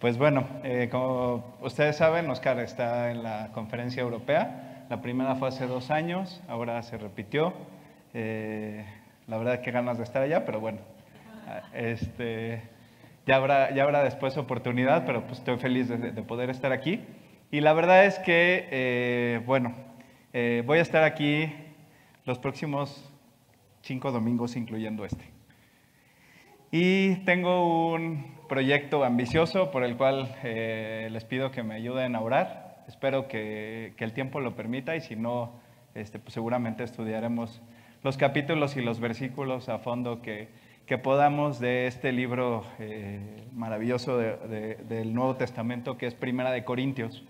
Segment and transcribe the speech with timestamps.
[0.00, 4.86] Pues bueno, eh, como ustedes saben, Oscar está en la conferencia europea.
[4.88, 7.52] La primera fue hace dos años, ahora se repitió.
[8.14, 8.82] Eh,
[9.26, 10.78] la verdad que ganas de estar allá, pero bueno,
[11.74, 12.62] este,
[13.26, 17.04] ya, habrá, ya habrá después oportunidad, pero pues estoy feliz de, poder estar aquí.
[17.50, 19.74] Y la verdad es que, eh, bueno,
[20.64, 21.52] voy a estar aquí
[22.24, 23.06] los próximos
[23.82, 25.26] cinco domingos, incluyendo este.
[26.70, 32.20] Y tengo un proyecto ambicioso por el cual eh, les pido que me ayuden a
[32.20, 32.82] orar.
[32.88, 35.52] Espero que, el tiempo lo permita y si no,
[35.94, 37.62] este, pues seguramente estudiaremos
[38.02, 40.48] los capítulos y los versículos a fondo que,
[41.04, 43.20] podamos de este libro eh,
[43.52, 47.22] maravilloso del Nuevo Testamento que es Primera de Corintios.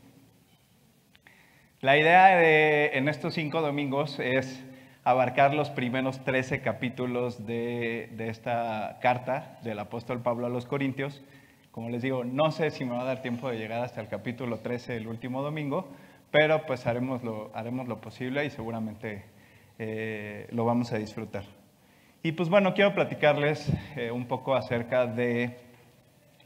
[1.83, 4.65] La idea de, en estos cinco domingos es
[5.11, 11.23] abarcar los primeros 13 capítulos de, esta carta del apóstol Pablo a los Corintios.
[11.71, 14.09] Como les digo, no sé si me va a dar tiempo de llegar hasta el
[14.09, 15.89] capítulo 13 el último domingo,
[16.31, 19.25] pero pues haremos lo, haremos lo posible y seguramente
[19.79, 21.45] eh, lo vamos a disfrutar.
[22.23, 25.59] Y pues bueno, quiero platicarles eh, un poco acerca de,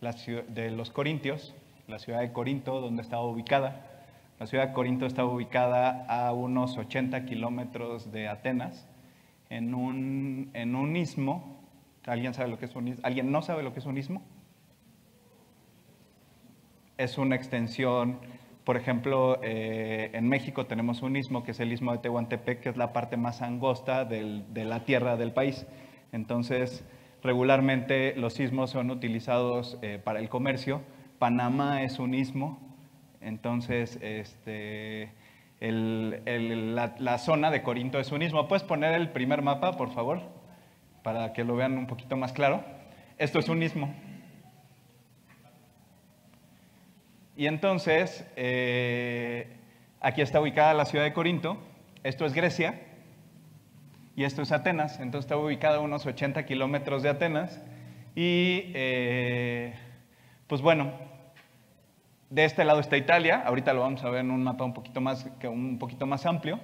[0.00, 0.14] la,
[0.48, 1.54] de los Corintios,
[1.88, 3.93] la ciudad de Corinto, donde estaba ubicada.
[4.38, 8.88] La ciudad de Corinto estaba ubicada a unos 80 kilómetros de Atenas,
[9.48, 11.62] en un, en un istmo.
[12.06, 13.00] ¿Alguien sabe lo que es un istmo?
[13.04, 14.22] ¿Alguien no sabe lo que es un istmo?
[16.98, 18.18] Es una extensión,
[18.64, 22.68] por ejemplo, eh, en México tenemos un istmo que es el istmo de Tehuantepec, que
[22.70, 25.66] es la parte más angosta de la tierra del país.
[26.12, 26.84] Entonces,
[27.22, 30.80] regularmente los istmos son utilizados eh, para el comercio.
[31.18, 32.73] Panamá es un istmo,
[33.24, 35.10] entonces, este,
[35.60, 38.46] la, zona de Corinto es un istmo.
[38.48, 40.20] ¿Puedes poner el primer mapa, por favor?
[41.02, 42.62] Para que lo vean un poquito más claro.
[43.18, 43.94] Esto es un istmo.
[47.36, 49.56] Y entonces, eh,
[50.00, 51.58] aquí está ubicada la ciudad de Corinto.
[52.02, 52.80] Esto es Grecia.
[54.16, 55.00] Y esto es Atenas.
[55.00, 57.62] Entonces está ubicada a unos 80 kilómetros de Atenas.
[58.14, 59.74] Y, eh,
[60.46, 60.92] pues bueno,
[62.34, 65.00] de este lado está Italia, ahorita lo vamos a ver en un mapa un poquito
[65.00, 66.58] más, un poquito más amplio.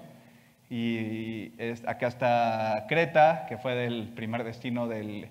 [0.69, 1.53] Y
[1.87, 5.29] acá está Creta, que fue del primer destino del,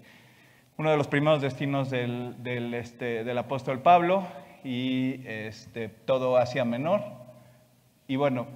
[0.77, 4.25] uno de los primeros destinos del, del, este, apóstol Pablo,
[4.63, 7.01] y este, todo Asia Menor.
[8.07, 8.47] Y bueno,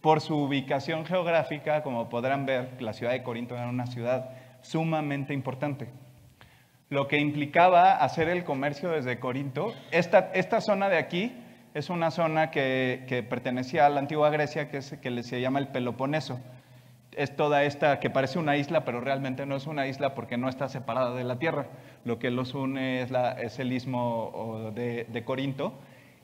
[0.00, 4.30] por su ubicación geográfica, como podrán ver, la ciudad de Corinto era una ciudad
[4.62, 5.88] sumamente importante
[6.90, 9.74] lo que implicaba hacer el comercio desde Corinto.
[9.90, 11.32] Esta, esta zona de aquí
[11.74, 15.68] es una zona que, pertenecía a la antigua Grecia, que, es, que se llama el
[15.68, 16.40] Peloponeso.
[17.12, 20.48] Es toda esta que parece una isla, pero realmente no es una isla porque no
[20.48, 21.66] está separada de la tierra.
[22.04, 25.74] Lo que los une es, la, es el istmo de, de Corinto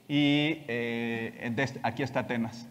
[0.09, 2.69] y eh, aquí está Atenas.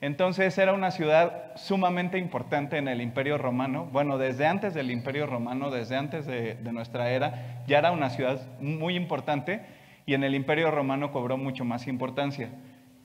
[0.00, 3.88] Entonces era una ciudad sumamente importante en el Imperio Romano.
[3.90, 8.40] Bueno, desde antes del Imperio Romano, desde antes de, nuestra era, ya era una ciudad
[8.60, 9.60] muy importante
[10.06, 12.50] y en el Imperio Romano cobró mucho más importancia.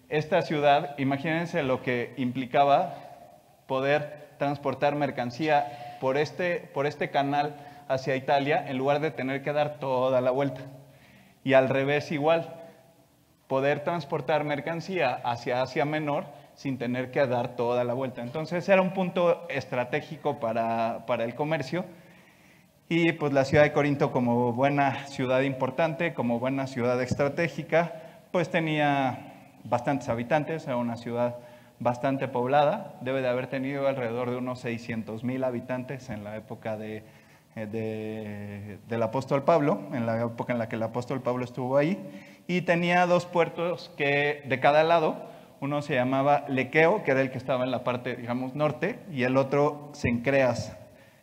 [0.07, 2.95] Esta ciudad, imagínense lo que implicaba
[3.65, 7.55] poder transportar mercancía por este, por este canal
[7.87, 10.61] hacia Italia en lugar de tener que dar toda la vuelta.
[11.43, 12.53] Y al revés igual,
[13.47, 18.21] poder transportar mercancía hacia Asia Menor sin tener que dar toda la vuelta.
[18.21, 21.85] Entonces era un punto estratégico para, el comercio.
[22.89, 27.93] Y pues la ciudad de Corinto como buena ciudad importante, como buena ciudad estratégica,
[28.31, 31.37] pues tenía bastantes habitantes, era una ciudad
[31.79, 36.77] bastante poblada, debe de haber tenido alrededor de unos 600 mil habitantes en la época
[36.77, 37.03] de,
[37.55, 41.97] de, del apóstol Pablo, en la época en la que el apóstol Pablo estuvo ahí,
[42.47, 45.32] y tenía dos puertos que de cada lado,
[45.63, 49.23] uno se llamaba Lequeo, que era el que estaba en la parte, digamos, norte, y
[49.23, 50.75] el otro Sencreas,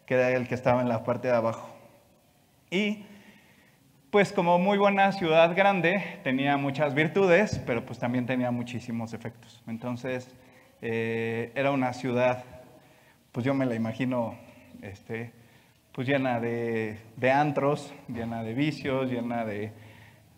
[0.06, 1.68] que era el que estaba en la parte de abajo.
[2.70, 3.04] Y
[4.10, 9.62] pues como muy buena ciudad grande, tenía muchas virtudes, pero pues también tenía muchísimos efectos.
[9.66, 10.34] Entonces,
[10.80, 12.42] eh, era una ciudad,
[13.32, 14.38] pues yo me la imagino,
[14.80, 15.32] este,
[15.92, 16.98] pues llena de,
[17.30, 19.72] antros, llena de vicios, llena de,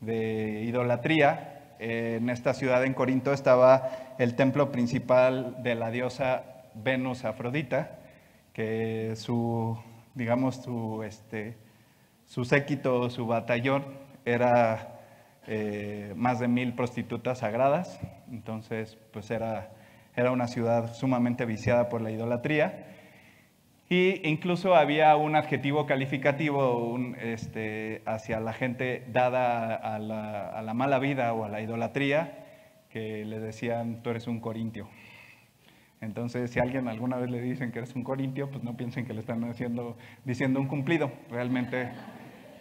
[0.00, 6.44] de idolatría, en esta ciudad en Corinto estaba el templo principal de la diosa
[6.75, 7.99] Venus Afrodita,
[8.52, 9.76] que su,
[10.14, 11.56] digamos, su, este,
[12.26, 13.84] su séquito, su batallón
[14.25, 15.00] era
[15.49, 17.99] eh, más de mil prostitutas sagradas,
[18.31, 19.70] entonces pues era,
[20.14, 22.92] era una ciudad sumamente viciada por la idolatría.
[23.93, 31.35] Y incluso había un adjetivo calificativo este, hacia la gente dada a la, mala vida
[31.35, 32.39] o a la idolatría,
[32.89, 34.89] que le decían, tú eres un corintio.
[36.00, 39.12] Entonces, si alguien alguna vez le dicen que eres un corintio, pues no piensen que
[39.12, 39.47] le están
[40.25, 41.12] diciendo un cumplido.
[41.31, 41.91] Realmente,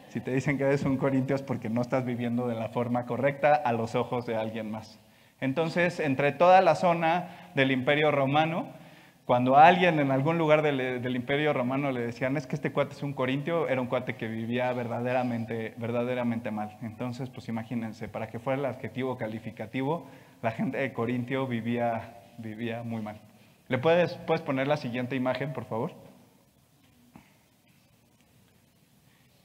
[0.09, 3.05] si te dicen que eres un corintio es porque no estás viviendo de la forma
[3.05, 4.99] correcta a los ojos de alguien más.
[5.39, 8.80] Entonces, entre toda la zona del Imperio Romano,
[9.25, 13.03] cuando alguien en algún lugar del, Imperio Romano le decían, es que este cuate es
[13.03, 16.77] un corintio, era un cuate que vivía verdaderamente, verdaderamente mal.
[16.81, 20.07] Entonces, pues imagínense, para que fuera el adjetivo calificativo,
[20.41, 23.21] la gente de Corintio vivía, vivía muy mal.
[23.67, 25.93] ¿Le puedes, puedes poner la siguiente imagen, por favor?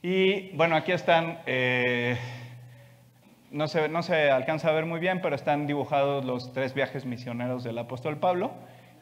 [0.01, 2.17] Y bueno, aquí están, eh,
[3.51, 7.05] no, se, no se alcanza a ver muy bien, pero están dibujados los tres viajes
[7.05, 8.51] misioneros del apóstol Pablo.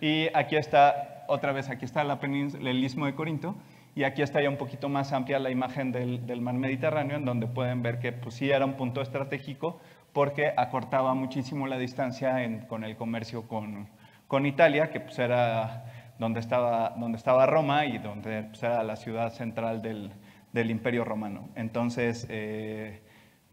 [0.06, 3.56] Y aquí está, otra vez, aquí está la el istmo de Corinto.
[3.96, 7.48] Y aquí está ya un poquito más amplia la imagen del, mar Mediterráneo, en donde
[7.48, 9.80] pueden ver que pues, sí era un punto estratégico
[10.13, 12.38] porque acortaba muchísimo la distancia
[12.68, 13.88] con el comercio con,
[14.28, 15.86] con Italia, que pues era
[16.19, 20.12] donde estaba, donde estaba Roma y donde pues, era la ciudad central del,
[20.54, 21.50] del Imperio Romano.
[21.56, 23.01] Entonces, eh,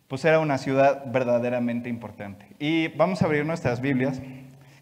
[0.06, 2.46] pues era una ciudad verdaderamente importante.
[2.58, 4.20] Y vamos a abrir nuestras Biblias.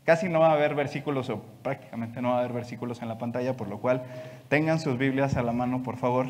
[0.04, 3.18] Casi no va a haber versículos, o prácticamente no va a haber versículos en la
[3.18, 4.02] pantalla, por lo cual
[4.48, 6.26] tengan sus Biblias a la mano, por favor.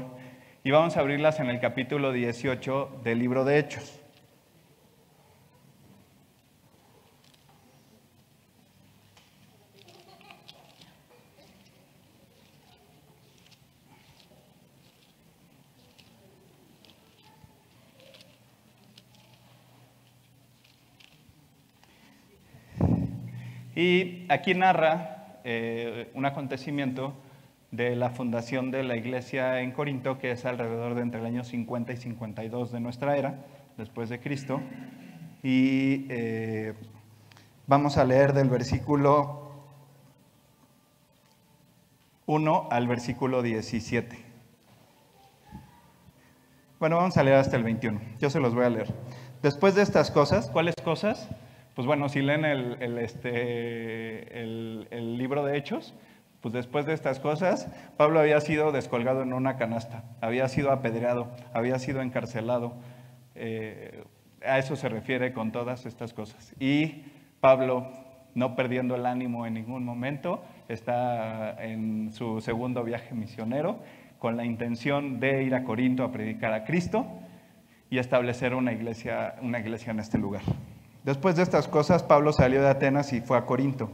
[0.64, 3.99] Y vamos a abrirlas en el capítulo 18 del libro de Hechos.
[23.80, 27.14] Y aquí narra eh, un acontecimiento
[27.70, 31.44] de la fundación de la iglesia en Corinto, que es alrededor de entre el año
[31.44, 33.36] 50 y 52 de nuestra era,
[33.78, 34.60] después de Cristo.
[35.42, 36.74] Y eh,
[37.66, 39.50] vamos a leer del versículo
[42.26, 44.18] 1 al versículo 17.
[46.78, 47.98] Bueno, vamos a leer hasta el 21.
[48.18, 48.92] Yo se los voy a leer.
[49.40, 51.30] Después de estas cosas, ¿cuáles cosas?
[51.80, 55.94] Pues bueno, si leen el, este, el, libro de Hechos,
[56.42, 61.28] pues después de estas cosas, Pablo había sido descolgado en una canasta, había sido apedreado,
[61.54, 62.74] había sido encarcelado.
[63.34, 64.04] Eh,
[64.44, 66.54] a eso se refiere con todas estas cosas.
[66.60, 67.04] Y
[67.40, 67.90] Pablo,
[68.34, 73.78] no perdiendo el ánimo en ningún momento, está en su segundo viaje misionero
[74.18, 77.06] con la intención de ir a Corinto a predicar a Cristo
[77.88, 80.42] y establecer una iglesia, una iglesia en este lugar.
[81.04, 83.90] Después de estas cosas, Pablo salió de Atenas y fue a Corinto.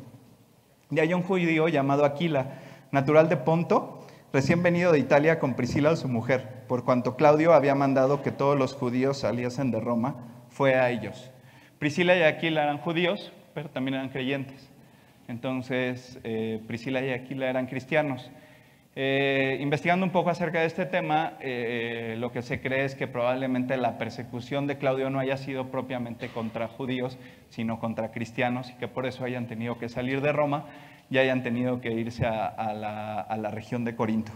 [0.90, 2.58] Y hay un judío llamado Aquila,
[2.90, 7.74] natural de Ponto, recién venido de Italia con Priscila, su mujer, por cuanto Claudio había
[7.74, 10.16] mandado que todos los judíos saliesen de Roma,
[10.48, 11.30] fue a ellos.
[11.78, 14.68] Priscila y Aquila eran judíos, pero también eran creyentes.
[15.28, 18.30] Entonces, eh, Priscila y Aquila eran cristianos.
[18.98, 23.06] Eh, investigando un poco acerca de este tema, eh, lo que se cree es que
[23.06, 27.18] probablemente la persecución de Claudio no haya sido propiamente contra judíos,
[27.50, 30.64] sino contra cristianos, y que por eso hayan tenido que salir de Roma
[31.10, 34.32] y hayan tenido que irse a la región de Corinto.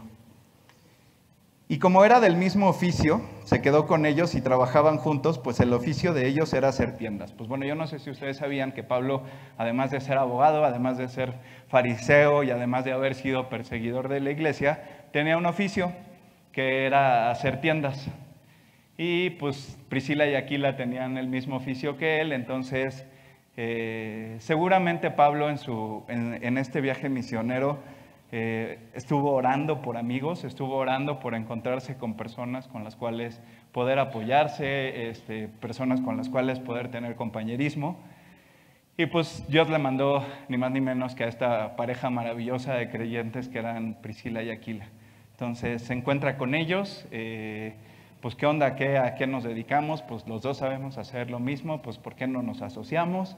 [1.71, 5.73] Y como era del mismo oficio, se quedó con ellos y trabajaban juntos, pues el
[5.73, 7.33] oficio de ellos era hacer tiendas.
[7.33, 9.23] Pues bueno, yo no sé si ustedes sabían que Pablo,
[9.57, 11.35] además de ser abogado, además de ser
[11.69, 15.93] fariseo y además de haber sido perseguidor de la iglesia, tenía un oficio
[16.51, 18.09] que era hacer tiendas.
[18.99, 23.07] Y pues Priscila y Aquila tenían el mismo oficio que él, entonces
[23.57, 27.79] eh, seguramente Pablo en, su, en este viaje misionero
[28.33, 33.41] eh, estuvo orando por amigos, estuvo orando por encontrarse con personas con las cuales
[33.73, 37.99] poder apoyarse, este, personas con las cuales poder tener compañerismo.
[38.97, 42.89] Y pues Dios le mandó ni más ni menos que a esta pareja maravillosa de
[42.91, 44.87] creyentes que eran Priscila y Aquila.
[45.33, 47.75] Entonces se encuentra con ellos, eh,
[48.21, 51.81] pues qué onda, ¿Qué, a qué nos dedicamos, pues los dos sabemos hacer lo mismo,
[51.81, 53.37] pues por qué no nos asociamos.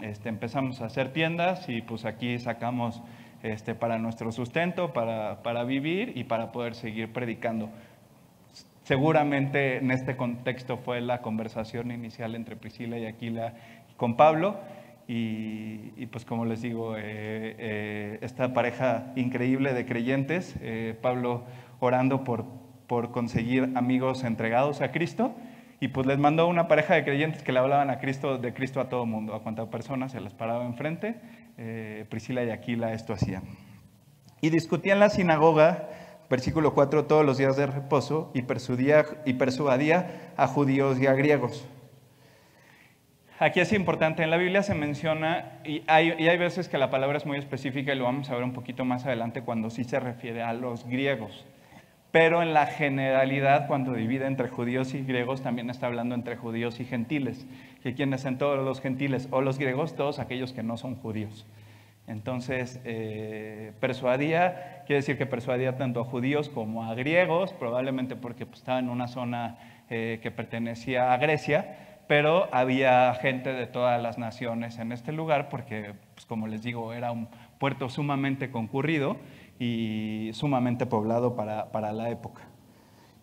[0.00, 3.02] Este, empezamos a hacer tiendas y pues aquí sacamos
[3.44, 7.68] este, para nuestro sustento, para, vivir y para poder seguir predicando.
[8.84, 13.52] Seguramente en este contexto fue la conversación inicial entre Priscila y Aquila
[13.98, 14.56] con Pablo.
[15.06, 21.44] Y, pues como les digo, eh, eh, esta pareja increíble de creyentes, eh, Pablo
[21.80, 22.46] orando por,
[22.86, 25.34] por conseguir amigos entregados a Cristo,
[25.80, 28.80] y pues les mandó una pareja de creyentes que le hablaban a Cristo, de Cristo
[28.80, 31.16] a todo mundo, a cuántas personas se les paraba enfrente,
[31.56, 33.42] eh, Priscila y Aquila esto hacían.
[34.40, 35.88] Y discutía en la sinagoga,
[36.28, 41.14] versículo 4, todos los días de reposo y persuadía, y persuadía a judíos y a
[41.14, 41.66] griegos.
[43.38, 46.90] Aquí es importante, en la Biblia se menciona, y hay, y hay, veces que la
[46.90, 49.84] palabra es muy específica y lo vamos a ver un poquito más adelante cuando sí
[49.84, 51.44] se refiere a los griegos.
[52.12, 56.78] Pero en la generalidad, cuando divide entre judíos y griegos, también está hablando entre judíos
[56.78, 57.44] y gentiles.
[57.84, 61.46] Que quienes son todos los gentiles o los griegos, todos aquellos que no son judíos.
[62.06, 68.44] Entonces, eh, persuadía, quiere decir que persuadía tanto a judíos como a griegos, probablemente porque
[68.44, 74.02] pues, estaba en una zona eh, que pertenecía a Grecia, pero había gente de todas
[74.02, 79.16] las naciones en este lugar porque, pues, como les digo, era un puerto sumamente concurrido
[79.58, 82.42] y sumamente poblado para, para la época.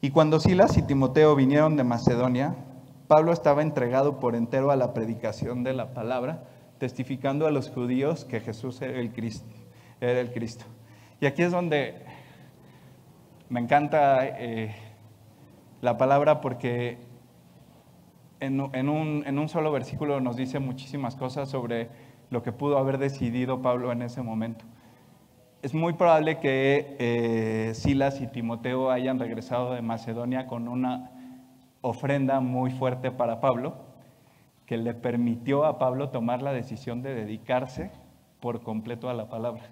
[0.02, 2.56] Y cuando Silas y Timoteo vinieron de Macedonia,
[3.12, 6.46] Pablo estaba entregado por entero a la predicación de la palabra,
[6.78, 10.64] testificando a los judíos que Jesús era el Cristo.
[11.20, 12.06] Y aquí es donde
[13.50, 14.74] me encanta eh,
[15.82, 17.00] la palabra porque
[18.40, 21.90] en, en, un, en un solo versículo nos dice muchísimas cosas sobre
[22.30, 24.64] lo que pudo haber decidido Pablo en ese momento
[25.62, 31.12] es muy probable que eh, Silas y Timoteo hayan regresado de Macedonia con una
[31.82, 33.76] ofrenda muy fuerte para Pablo,
[34.66, 37.92] que le permitió a Pablo tomar la decisión de dedicarse
[38.40, 39.64] por completo a la palabra.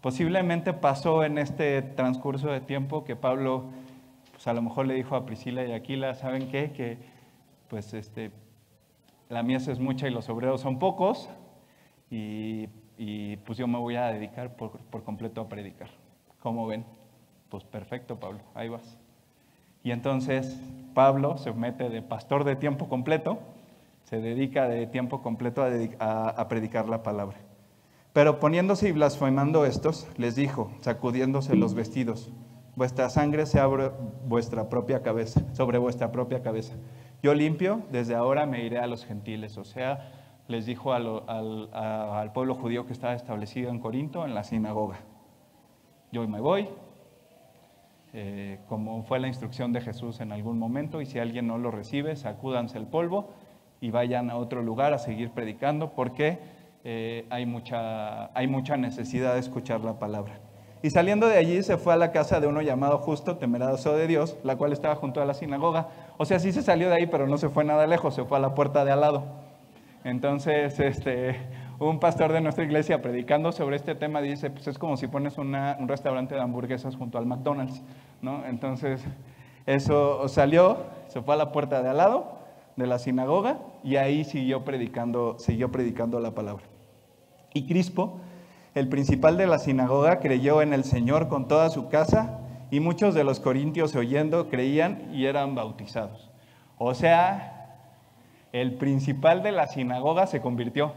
[0.00, 3.64] Posiblemente pasó en este transcurso de tiempo que Pablo,
[4.32, 6.72] pues a lo mejor le dijo a Priscila y Aquila, ¿saben qué?
[6.72, 6.98] Que
[7.68, 8.30] pues este,
[9.28, 11.28] la mies es mucha y los obreros son pocos,
[12.10, 15.88] y pues yo me voy a dedicar por, completo a predicar.
[16.40, 16.84] ¿Cómo ven?
[17.48, 18.97] Pues perfecto, Pablo, ahí vas.
[19.82, 20.60] Y entonces
[20.94, 23.38] Pablo se mete de pastor de tiempo completo,
[24.04, 25.62] se dedica de tiempo completo
[26.00, 27.36] a, predicar la palabra.
[28.12, 32.32] Pero poniéndose y blasfemando estos, les dijo, sacudiéndose los vestidos,
[32.74, 33.90] vuestra sangre se abre
[34.26, 36.74] vuestra propia cabeza, sobre vuestra propia cabeza.
[37.22, 40.10] Yo limpio, desde ahora me iré a los gentiles, o sea,
[40.48, 45.00] les dijo al, pueblo judío que estaba establecido en Corinto, en la sinagoga,
[46.10, 46.68] yo me voy,
[48.14, 51.70] eh, como fue la instrucción de Jesús en algún momento, y si alguien no lo
[51.70, 53.30] recibe, sacúdanse el polvo
[53.80, 56.38] y vayan a otro lugar a seguir predicando, porque
[56.84, 60.40] eh, hay, mucha, hay mucha necesidad de escuchar la palabra.
[60.80, 64.06] Y saliendo de allí se fue a la casa de uno llamado Justo, temeroso de
[64.06, 65.88] Dios, la cual estaba junto a la sinagoga.
[66.18, 68.38] O sea, sí se salió de ahí, pero no se fue nada lejos, se fue
[68.38, 69.24] a la puerta de al lado.
[70.04, 71.36] Entonces, este,
[71.78, 75.38] un pastor de nuestra iglesia predicando sobre este tema dice, pues es como si pones
[75.38, 75.54] un
[75.86, 77.82] restaurante de hamburguesas junto al McDonald's,
[78.20, 78.44] ¿no?
[78.46, 79.04] Entonces,
[79.66, 82.38] eso salió, se fue a la puerta de al lado
[82.76, 86.64] de la sinagoga y ahí siguió predicando, siguió predicando la palabra.
[87.54, 88.20] Y Crispo,
[88.74, 93.14] el principal de la sinagoga, creyó en el Señor con toda su casa y muchos
[93.14, 96.30] de los corintios oyendo creían y eran bautizados.
[96.76, 97.78] O sea,
[98.52, 100.92] el principal de la sinagoga se convirtió.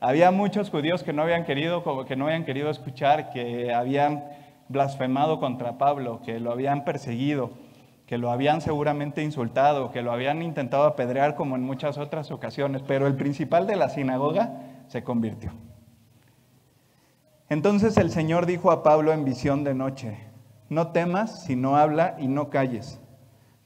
[0.00, 4.24] Había muchos judíos que no habían querido, que no habían querido escuchar, que habían
[4.68, 7.50] blasfemado contra Pablo, que lo habían perseguido,
[8.06, 12.82] que lo habían seguramente insultado, que lo habían intentado apedrear como en muchas otras ocasiones,
[12.82, 15.52] pero el principal de la sinagoga se convirtió.
[17.48, 20.18] Entonces el Señor dijo a Pablo en visión de noche,
[20.68, 23.00] no temas, sino habla y no calles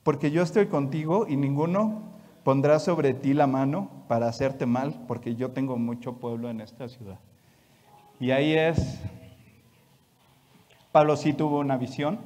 [0.03, 2.10] porque yo estoy contigo y ninguno
[2.45, 6.89] pondrá sobre ti la mano para hacerte mal, porque yo tengo mucho pueblo en esta
[6.89, 7.19] ciudad.
[8.19, 9.01] Y ahí es,
[10.93, 12.19] Pablo sí tuvo una visión.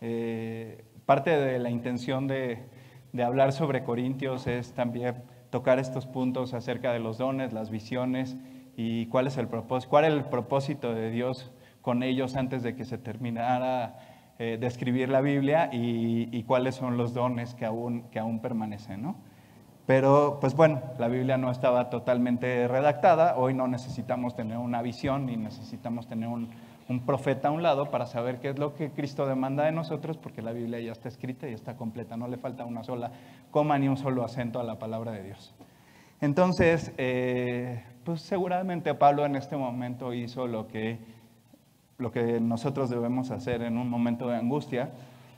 [0.00, 2.66] Eh, parte de la intención de,
[3.12, 8.36] de hablar sobre Corintios es también tocar estos puntos acerca de los dones, las visiones
[8.76, 11.50] y cuál es el propósito, cuál es el propósito de Dios
[11.80, 13.98] con ellos antes de que se terminara
[14.38, 19.16] eh, describir la Biblia y, cuáles son los dones que aún, que aún permanecen, ¿no?
[19.86, 23.36] Pero, pues bueno, la Biblia no estaba totalmente redactada.
[23.36, 26.48] Hoy no necesitamos tener una visión ni necesitamos tener un,
[27.04, 30.42] profeta a un lado para saber qué es lo que Cristo demanda de nosotros, porque
[30.42, 32.16] la Biblia ya está escrita y está completa.
[32.16, 33.12] No le falta una sola
[33.50, 35.54] coma ni un solo acento a la palabra de Dios.
[36.20, 40.98] Entonces, eh, pues seguramente Pablo en este momento hizo lo que
[41.98, 44.90] lo que nosotros debemos hacer en un momento de angustia,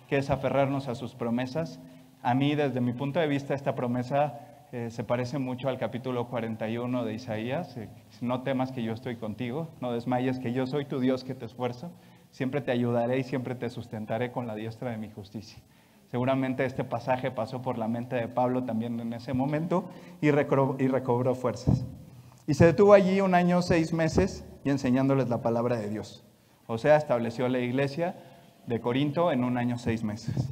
[0.08, 1.80] que es aferrarnos a sus promesas.
[2.28, 4.38] A mí, desde mi punto de vista, esta promesa
[4.70, 7.74] eh, se parece mucho al capítulo 41 de Isaías.
[7.78, 7.88] Eh,
[8.20, 11.46] no temas que yo estoy contigo, no desmayes que yo soy tu Dios que te
[11.46, 11.90] esfuerzo.
[12.30, 15.62] Siempre te ayudaré y siempre te sustentaré con la diestra de mi justicia.
[16.10, 19.88] Seguramente este pasaje pasó por la mente de Pablo también en ese momento
[20.20, 21.86] y recobró, y recobró fuerzas.
[22.46, 26.26] Y se detuvo allí un año, seis meses, y enseñándoles la palabra de Dios.
[26.66, 28.16] O sea, estableció la iglesia
[28.66, 30.50] de Corinto en un año seis meses.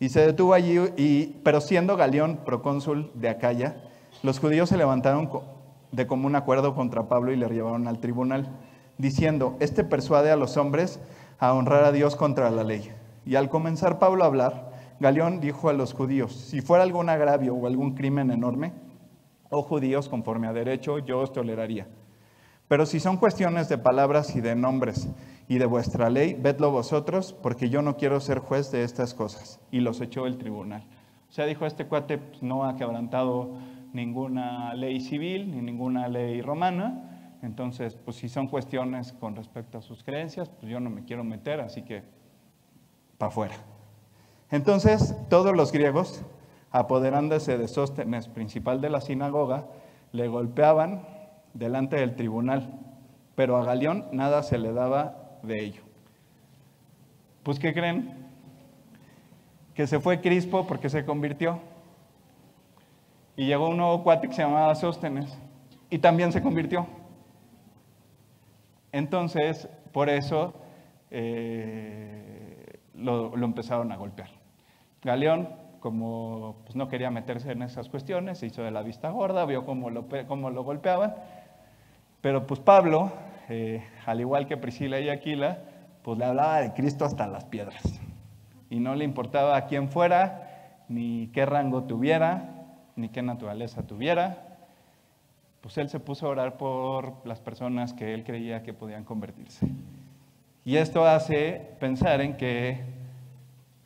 [0.00, 3.76] Y se detuvo allí, y, pero siendo Galeón procónsul de Acaya,
[4.22, 5.30] los judíos se levantaron
[5.92, 8.48] de común acuerdo contra Pablo y le llevaron al tribunal,
[8.96, 11.00] diciendo, este persuade a los hombres
[11.38, 12.90] a honrar a Dios contra la ley.
[13.26, 17.54] Y al comenzar Pablo a hablar, Galeón dijo a los judíos, si fuera algún agravio
[17.54, 18.72] o algún crimen enorme,
[19.50, 21.86] oh judíos, conforme a derecho, yo os toleraría.
[22.68, 25.08] Pero si son cuestiones de palabras y de nombres
[25.50, 29.58] y de vuestra ley, vedlo vosotros, porque yo no quiero ser juez de estas cosas.
[29.72, 30.84] Y los echó el tribunal.
[31.28, 33.56] O sea, dijo, este cuate pues, no ha quebrantado
[33.92, 37.38] ninguna ley civil ni ninguna ley romana.
[37.42, 41.24] Entonces, pues si son cuestiones con respecto a sus creencias, pues yo no me quiero
[41.24, 42.04] meter, así que
[43.18, 43.56] para afuera.
[44.52, 46.22] Entonces, todos los griegos,
[46.70, 49.66] apoderándose de Sóstenes, principal de la sinagoga,
[50.12, 51.08] le golpeaban
[51.54, 52.78] delante del tribunal,
[53.34, 55.82] pero a Galeón nada se le daba de ello.
[57.42, 58.28] Pues, ¿qué creen?
[59.74, 61.60] Que se fue Crispo porque se convirtió.
[63.36, 65.36] Y llegó un nuevo cuate que se llamaba Sóstenes
[65.88, 66.86] y también se convirtió.
[68.92, 70.52] Entonces, por eso
[71.10, 74.28] eh, lo, empezaron a golpear.
[75.02, 79.46] Galeón, como pues, no quería meterse en esas cuestiones, se hizo de la vista gorda,
[79.46, 81.14] vio cómo lo, cómo lo golpeaban
[82.20, 83.10] pero pues Pablo,
[83.50, 85.58] eh, al igual que Priscila y Aquila,
[86.02, 87.82] pues le hablaba de Cristo hasta las piedras.
[88.70, 92.66] Y no le importaba a quién fuera, ni qué rango tuviera,
[92.96, 94.38] ni qué naturaleza tuviera.
[95.60, 99.68] Pues él se puso a orar por las personas que él creía que podían convertirse.
[100.64, 102.80] Y esto hace pensar en que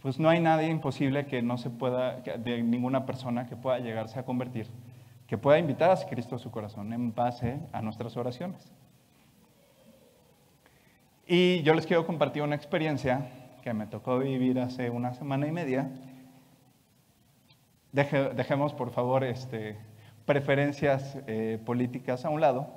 [0.01, 4.19] pues no hay nadie imposible que no se pueda, de ninguna persona que pueda llegarse
[4.19, 4.69] a convertir
[5.27, 8.71] que pueda invitar a Cristo a su corazón en base a nuestras oraciones.
[11.27, 13.31] Y yo les quiero compartir una experiencia
[13.63, 15.91] que me tocó vivir hace una semana y media.
[17.93, 19.79] dejemos, por favor, este,
[20.27, 22.69] preferencias eh, políticas a un lado,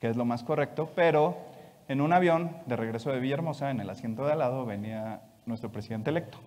[0.00, 1.36] que es lo más correcto, pero
[1.88, 5.70] en un avión de regreso de Villahermosa, en el asiento de al lado, venía nuestro
[5.70, 6.38] presidente electo.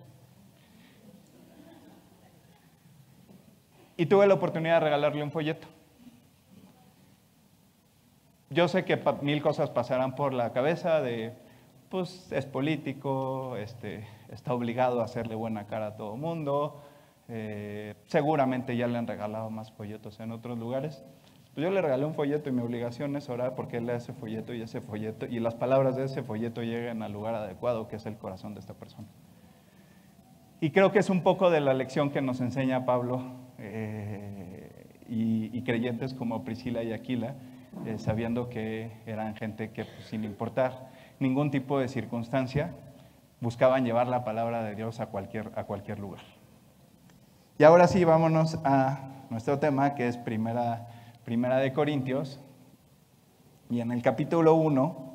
[3.96, 5.66] y tuve la oportunidad de regalarle un folleto.
[8.50, 11.32] Yo sé que mil cosas pasarán por la cabeza de,
[11.88, 16.80] pues es político, este, está obligado a hacerle buena cara a todo mundo,
[17.28, 21.02] eh, seguramente ya le han regalado más folletos en otros lugares.
[21.54, 24.12] Pues yo le regalé un folleto y mi obligación es orar porque él lea ese
[24.12, 27.96] folleto y ese folleto y las palabras de ese folleto lleguen al lugar adecuado, que
[27.96, 29.08] es el corazón de esta persona.
[30.60, 33.22] Y creo que es un poco de la lección que nos enseña Pablo
[33.58, 34.70] eh,
[35.08, 37.34] y, creyentes como Priscila y Aquila,
[37.84, 42.74] eh, sabiendo que eran gente que pues, sin importar ningún tipo de circunstancia,
[43.40, 46.22] buscaban llevar la palabra de Dios a cualquier, a cualquier lugar.
[47.58, 50.88] Y ahora sí, vámonos a nuestro tema, que es Primera,
[51.24, 52.40] primera de Corintios.
[53.70, 55.06] Y en el capítulo 1,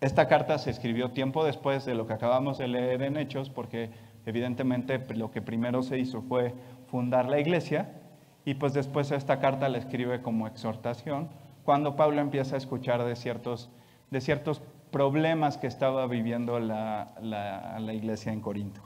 [0.00, 3.90] Esta carta se escribió tiempo después de lo que acabamos de leer en Hechos, porque
[4.28, 6.54] evidentemente lo que primero se hizo fue
[6.86, 7.92] fundar la iglesia
[8.44, 11.28] y pues después esta carta la escribe como exhortación,
[11.64, 13.70] cuando Pablo empieza a escuchar de ciertos,
[14.10, 18.80] de ciertos problemas que estaba viviendo la, la iglesia en Corinto.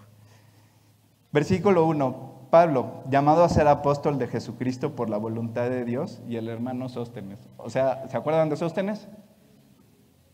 [1.32, 2.32] Versículo 1.
[2.50, 6.88] Pablo, llamado a ser apóstol de Jesucristo por la voluntad de Dios, y el hermano
[6.88, 7.38] Sóstenes.
[7.56, 9.08] O sea, ¿se acuerdan de Sóstenes?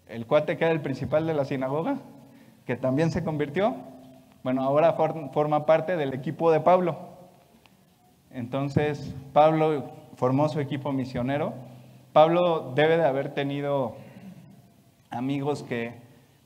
[0.08, 1.98] el cuate que era el principal de la sinagoga,
[2.66, 3.76] que también se convirtió,
[4.48, 6.96] bueno, ahora forma parte del equipo de Pablo.
[8.30, 11.52] Entonces, Pablo formó su equipo misionero.
[12.14, 13.96] Pablo debe de haber tenido
[15.10, 15.96] amigos que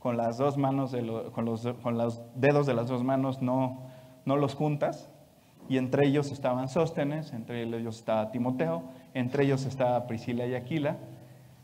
[0.00, 0.96] con las dos manos,
[1.32, 3.78] con, los, con, los, dedos de las dos manos no,
[4.24, 5.08] no los juntas.
[5.68, 8.82] Y entre ellos estaban Sóstenes, entre ellos estaba Timoteo,
[9.14, 10.96] entre ellos estaba Priscila y Aquila.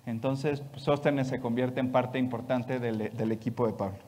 [0.07, 4.08] Entonces, Sóstenes se convierte en parte importante del, equipo de Pablo.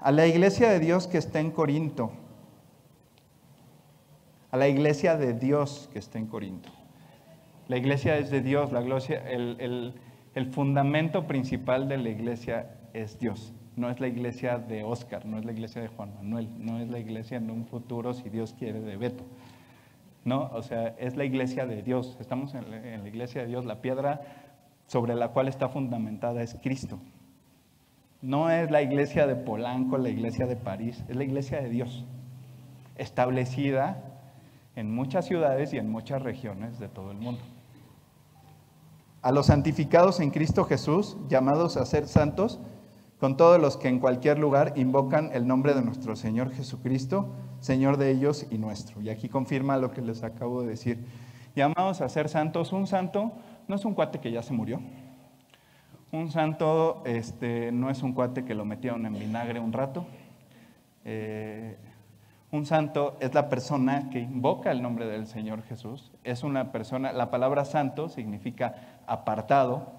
[0.00, 2.12] A la iglesia de Dios que está en Corinto,
[4.50, 6.70] a la iglesia de Dios que está en Corinto.
[7.66, 9.94] La iglesia es de Dios, la el,
[10.34, 13.52] el, fundamento principal de la iglesia es Dios.
[13.76, 16.88] No es la iglesia de Oscar, no es la iglesia de Juan Manuel, no es
[16.88, 19.24] la iglesia en un futuro, si Dios quiere, de Beto.
[20.24, 22.16] No, o sea, es la iglesia de Dios.
[22.20, 23.64] Estamos en la iglesia de Dios.
[23.64, 24.22] La piedra
[24.86, 26.98] sobre la cual está fundamentada es Cristo.
[28.20, 32.04] No es la iglesia de Polanco, la iglesia de París, es la iglesia de Dios.
[32.96, 34.02] establecida
[34.74, 37.40] en muchas ciudades y en muchas regiones de todo el mundo.
[39.22, 42.58] A los santificados en Cristo Jesús, llamados a ser santos,
[43.20, 47.28] con todos los que en cualquier lugar invocan el nombre de nuestro Señor Jesucristo,
[47.60, 49.00] Señor de ellos y nuestro.
[49.00, 51.04] Y aquí confirma lo que les acabo de decir.
[51.56, 53.32] Llamados a ser santos, un santo
[53.66, 54.80] no es un cuate que ya se murió.
[56.10, 60.06] Un santo este, no es un cuate que lo metieron en vinagre un rato.
[61.04, 61.76] Eh,
[62.50, 66.12] un santo es la persona que invoca el nombre del Señor Jesús.
[66.24, 69.92] Es una persona, la palabra santo significa apartado.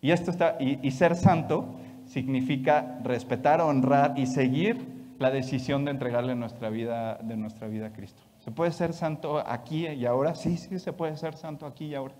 [0.00, 6.34] Y, esto está, y ser santo significa respetar, honrar y seguir la decisión de entregarle
[6.34, 8.22] nuestra vida, de nuestra vida a Cristo.
[8.38, 10.34] ¿Se puede ser santo aquí y ahora?
[10.34, 12.14] Sí, sí, se puede ser santo aquí y ahora.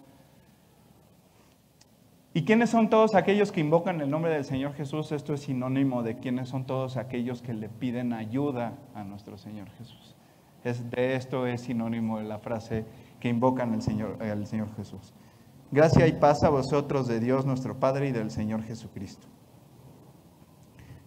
[2.35, 5.13] ¿Y quiénes son todos aquellos que invocan el nombre del Señor Jesús?
[5.13, 9.69] Esto es sinónimo de quiénes son todos aquellos que le piden ayuda a nuestro Señor
[9.79, 10.15] Jesús.
[10.63, 12.85] Es, de esto es sinónimo de la frase
[13.19, 15.15] que invocan el Señor, Señor Jesús.
[15.71, 19.27] Gracia y paz a vosotros de Dios nuestro Padre y del Señor Jesucristo.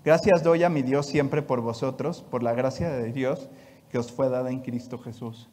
[0.03, 3.49] Gracias doy a mi Dios siempre por vosotros, por la gracia de Dios
[3.89, 5.49] que os fue dada en Cristo Jesús.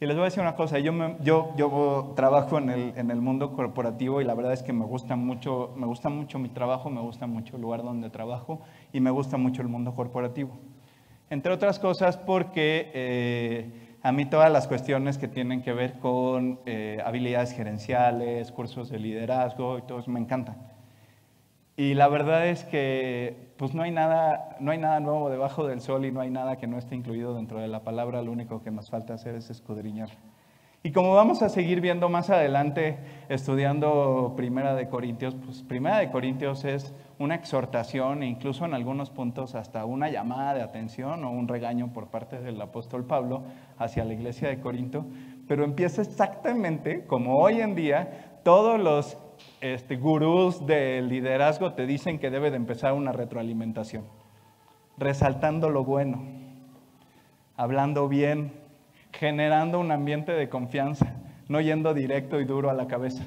[0.00, 3.20] Y les voy a decir una cosa, yo, yo, yo trabajo en el, en el,
[3.20, 6.90] mundo corporativo y la verdad es que me gusta, mucho, me gusta mucho mi trabajo,
[6.90, 8.60] me gusta mucho el lugar donde trabajo
[8.92, 10.58] y me gusta mucho el mundo corporativo.
[11.30, 16.58] Entre otras cosas porque eh, a mí todas las cuestiones que tienen que ver con
[16.66, 20.73] eh, habilidades gerenciales, cursos de liderazgo y todo eso me encantan.
[21.76, 25.80] Y la verdad es que pues no hay, nada, no hay nada nuevo debajo del
[25.80, 28.62] sol y no hay nada que no esté incluido dentro de la palabra, lo único
[28.62, 30.10] que nos falta hacer es escudriñar.
[30.86, 32.98] Y como vamos a seguir viendo más adelante
[33.30, 39.08] estudiando Primera de Corintios, pues Primera de Corintios es una exhortación e incluso en algunos
[39.08, 43.44] puntos hasta una llamada de atención o un regaño por parte del apóstol Pablo
[43.78, 45.06] hacia la iglesia de Corinto,
[45.48, 49.16] pero empieza exactamente como hoy en día todos los
[49.64, 54.04] este, gurús del liderazgo te dicen que debe de empezar una retroalimentación,
[54.98, 56.22] resaltando lo bueno,
[57.56, 58.52] hablando bien,
[59.12, 61.14] generando un ambiente de confianza,
[61.48, 63.24] no yendo directo y duro a la cabeza.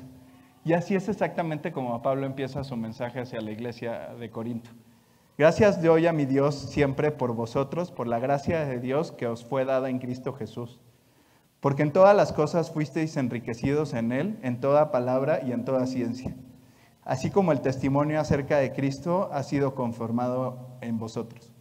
[0.63, 4.69] Y así es exactamente como Pablo empieza su mensaje hacia la iglesia de Corinto.
[5.39, 9.25] Gracias de hoy a mi Dios siempre por vosotros, por la gracia de Dios que
[9.25, 10.79] os fue dada en Cristo Jesús
[11.59, 15.87] porque en todas las cosas fuisteis enriquecidos en Él, en toda palabra y en toda
[15.87, 16.35] ciencia,
[17.03, 21.51] así como el testimonio acerca de Cristo ha sido conformado en vosotros.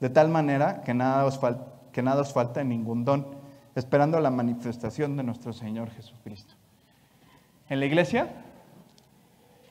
[0.00, 3.26] De tal manera que nada os, falta en ningún don,
[3.74, 6.54] esperando la manifestación de nuestro Señor Jesucristo.
[7.68, 8.28] En la iglesia,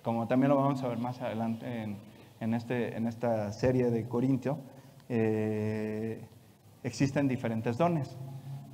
[0.04, 1.96] como también lo vamos a ver más adelante
[2.40, 4.58] en, este, esta serie de Corintio,
[5.08, 6.26] eh,
[6.84, 8.18] existen diferentes dones.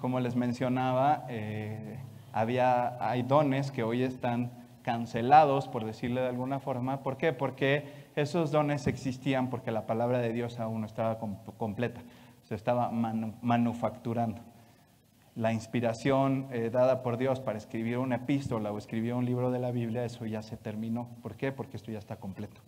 [0.02, 2.00] Como les mencionaba, eh,
[2.34, 4.50] había, hay dones que hoy están
[4.82, 7.04] cancelados, por decirle de alguna forma.
[7.04, 7.34] ¿Por qué?
[7.34, 7.86] Porque
[8.16, 12.02] esos dones existían porque la palabra de Dios aún no estaba completa,
[12.42, 14.42] se estaba manufacturando.
[15.36, 19.60] La inspiración eh, dada por Dios para escribir una epístola o escribir un libro de
[19.60, 21.10] la Biblia, eso ya se terminó.
[21.22, 21.52] ¿Por qué?
[21.52, 22.60] Porque esto ya está completo.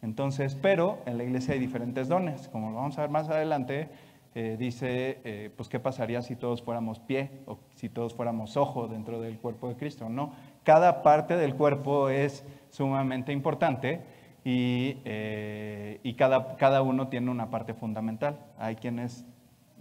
[0.00, 3.90] Entonces, pero en la iglesia hay diferentes dones, como lo vamos a ver más adelante,
[4.38, 8.86] eh, dice, eh, pues, ¿qué pasaría si todos fuéramos pie o si todos fuéramos ojo
[8.86, 10.10] dentro del cuerpo de Cristo?
[10.10, 14.02] No, cada parte del cuerpo es sumamente importante
[14.44, 18.38] y, eh, y cada, cada uno tiene una parte fundamental.
[18.58, 19.24] Hay quienes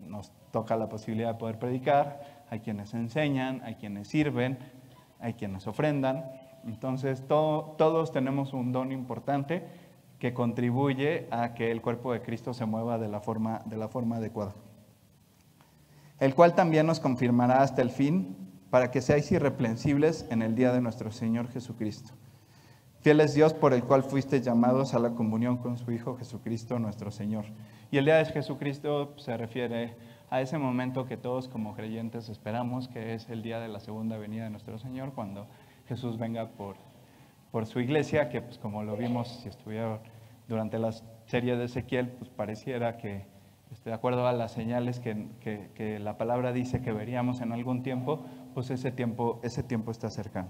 [0.08, 4.58] nos toca la posibilidad de poder predicar, hay quienes enseñan, hay quienes sirven,
[5.20, 6.32] hay quienes ofrendan.
[6.66, 9.68] Entonces, todos tenemos un don importante
[10.20, 13.88] que contribuye a que el cuerpo de Cristo se mueva de la forma, de la
[13.88, 14.56] forma adecuada.
[16.20, 18.38] El cual también nos confirmará hasta el fin
[18.70, 22.12] para que seáis irreprensibles en el día de nuestro Señor Jesucristo.
[23.02, 26.80] Fiel es Dios por el cual fuiste llamados a la comunión con su Hijo Jesucristo
[26.80, 27.46] nuestro Señor.
[27.92, 29.96] Y el día de Jesucristo se refiere
[30.32, 34.18] a ese momento que todos como creyentes esperamos, que es el día de la segunda
[34.18, 35.48] venida de nuestro Señor, cuando
[35.88, 36.78] Jesús venga por
[37.56, 40.00] por su iglesia, que pues como lo vimos si estuvieron
[40.50, 40.92] durante la
[41.26, 43.26] serie de Ezequiel, pues pareciera que,
[43.72, 47.82] este, de acuerdo a las señales que, que, la palabra dice que veríamos en algún
[47.82, 50.50] tiempo, pues ese tiempo, ese tiempo está cercano.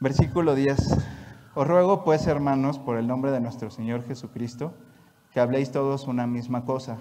[0.00, 0.98] Versículo 10.
[1.54, 4.74] Os ruego pues, hermanos, por el nombre de nuestro Señor Jesucristo,
[5.30, 6.98] que habléis todos una misma cosa,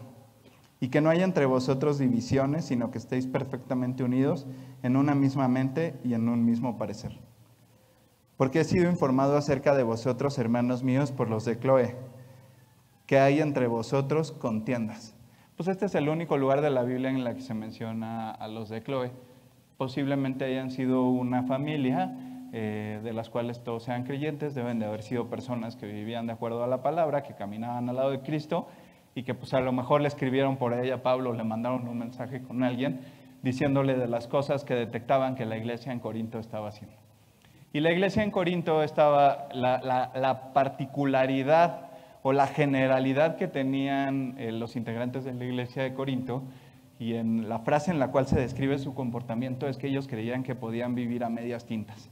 [0.79, 4.45] y que no haya entre vosotros divisiones, sino que estéis perfectamente unidos
[4.83, 7.30] en una misma mente y en un mismo parecer
[8.41, 11.95] porque he sido informado acerca de vosotros, hermanos míos, por los de Chloe,
[13.05, 15.15] que hay entre vosotros contiendas.
[15.55, 18.47] pues este es el único lugar de la Biblia en la que se menciona a
[18.47, 19.11] los de Chloe.
[19.77, 22.17] Posiblemente hayan sido una familia
[22.51, 26.33] eh, de las cuales todos sean creyentes, deben de haber sido personas que vivían de
[26.33, 28.67] acuerdo a la palabra, que caminaban al lado de Cristo
[29.13, 31.99] y que pues a lo mejor le escribieron por ella a Pablo, le mandaron un
[31.99, 33.01] mensaje con alguien
[33.43, 37.00] diciéndole de las cosas que detectaban que la iglesia en Corinto estaba haciendo.
[37.73, 41.89] Y la iglesia en Corinto estaba, la, particularidad
[42.21, 46.43] o la generalidad que tenían eh, los integrantes de la iglesia de Corinto
[46.99, 50.43] y en la frase en la cual se describe su comportamiento es que ellos creían
[50.43, 52.09] que podían vivir a medias tintas,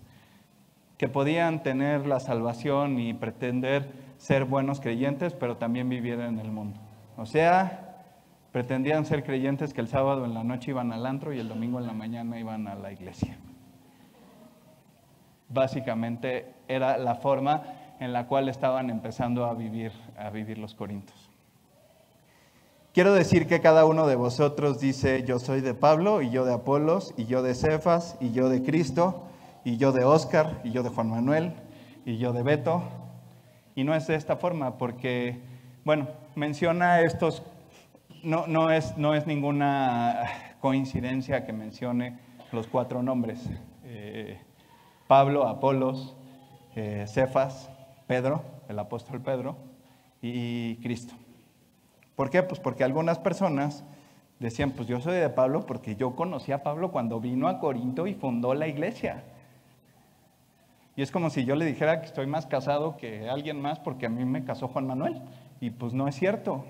[0.98, 6.52] que podían tener la salvación y pretender ser buenos creyentes, pero también vivir en el
[6.52, 6.80] mundo.
[7.18, 8.02] O sea,
[8.52, 11.80] pretendían ser creyentes que el sábado en la noche iban al antro y el domingo
[11.80, 13.38] en la mañana iban a la iglesia.
[15.50, 17.64] Básicamente era la forma
[18.00, 21.30] en la cual estaban empezando a vivir, a vivir los corintos.
[22.94, 26.54] Quiero decir que cada uno de vosotros dice, yo soy de Pablo, y yo de
[26.54, 29.28] Apolos, y yo de Cefas, y yo de Cristo,
[29.64, 31.54] y yo de Óscar, y yo de Juan Manuel,
[32.06, 32.82] y yo de Beto.
[33.76, 35.40] Y no es de esta forma, porque,
[35.86, 37.44] bueno, menciona estos,
[38.24, 40.24] no, no, es, no es ninguna
[40.60, 42.18] coincidencia que mencione
[42.52, 43.48] los cuatro nombres.
[43.84, 44.40] Eh,
[45.10, 46.16] Pablo, Apolos,
[46.76, 47.68] eh, Cefas,
[48.06, 49.56] Pedro, el apóstol Pedro,
[50.22, 51.16] y Cristo.
[52.16, 52.44] ¿Por qué?
[52.44, 53.84] Pues porque algunas personas
[54.38, 58.06] decían, pues yo soy de Pablo porque yo conocí a Pablo cuando vino a Corinto
[58.06, 59.24] y fundó la iglesia.
[60.96, 64.06] Y es como si yo le dijera que estoy más casado que alguien más porque
[64.06, 65.24] a mí me casó Juan Manuel.
[65.60, 66.66] Y pues no es cierto.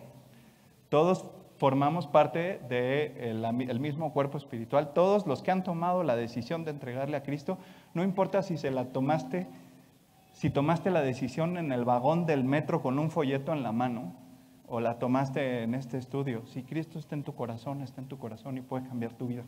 [0.87, 1.25] Todos
[1.59, 4.93] formamos parte del mismo cuerpo espiritual.
[4.93, 7.57] Todos los que han tomado la decisión de entregarle a Cristo,
[7.93, 9.45] no importa si se la tomaste,
[10.31, 14.15] si tomaste la decisión en el vagón del metro con un folleto en la mano,
[14.67, 18.17] o la tomaste en este estudio, si Cristo está en tu corazón, está en tu
[18.19, 19.43] corazón y puede cambiar tu vida.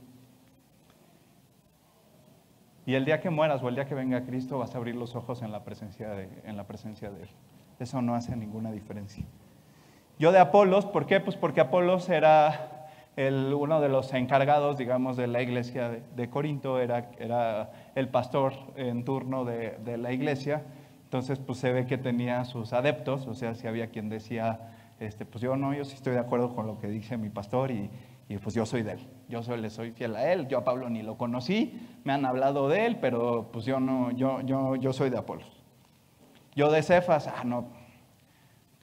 [2.86, 5.15] Y el día que mueras o el día que venga Cristo vas a abrir los
[5.15, 7.30] ojos en la presencia de, en la presencia de Él.
[7.80, 9.24] Eso no hace ninguna diferencia.
[10.22, 11.20] Yo de Apolos, ¿por qué?
[11.20, 12.86] Pues porque Apolos era
[13.18, 19.46] uno de los encargados, digamos, de la iglesia de, Corinto, era, el pastor en turno
[19.46, 20.62] de, la iglesia.
[21.06, 24.60] Entonces, pues se ve que tenía sus adeptos, o sea, si había quien decía,
[25.00, 27.72] este, pues yo no, yo sí estoy de acuerdo con lo que dice mi pastor
[27.72, 27.90] y,
[28.44, 29.00] pues yo soy de él.
[29.28, 30.48] Yo le soy fiel a él.
[30.48, 34.12] Yo a Pablo ni lo conocí, me han hablado de él, pero pues yo no,
[34.12, 35.64] yo, yo, yo soy de Apolos.
[36.54, 37.81] Yo de Cefas, ah, no,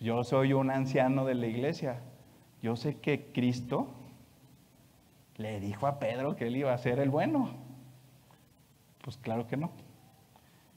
[0.00, 2.00] yo soy un anciano de la iglesia.
[2.62, 3.88] Yo sé que Cristo
[5.36, 7.50] le dijo a Pedro que él iba a ser el bueno.
[9.02, 9.70] Pues claro que no.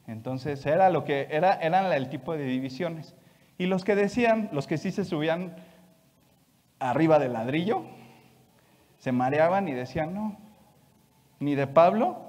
[0.08, 3.16] Entonces era lo que era, eran el tipo de divisiones.
[3.58, 5.56] Y los que decían, los que sí se subían
[6.80, 7.84] arriba del ladrillo,
[8.98, 10.38] se mareaban y decían, no,
[11.40, 12.20] ni de Pablo,